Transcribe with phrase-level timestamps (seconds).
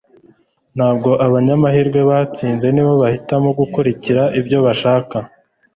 [0.75, 2.67] Ntabwo abanyamahirwe batsinze.
[2.71, 5.17] Ni bo bahitamo gukurikira ibyo bashaka.”